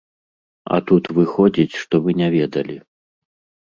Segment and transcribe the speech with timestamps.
[0.77, 2.77] А тут выходзіць, што вы не ведалі.